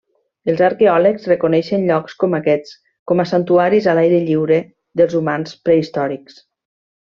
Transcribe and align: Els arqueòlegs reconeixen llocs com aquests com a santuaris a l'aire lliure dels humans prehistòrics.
Els 0.51 0.61
arqueòlegs 0.67 1.27
reconeixen 1.31 1.85
llocs 1.89 2.15
com 2.23 2.33
aquests 2.39 2.73
com 3.11 3.23
a 3.25 3.27
santuaris 3.33 3.91
a 3.93 3.95
l'aire 4.01 4.23
lliure 4.31 4.61
dels 5.03 5.15
humans 5.23 5.57
prehistòrics. 5.69 6.45